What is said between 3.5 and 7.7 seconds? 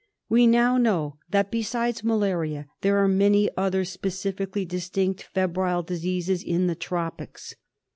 other specifically distinct febrile diseases in the tropics.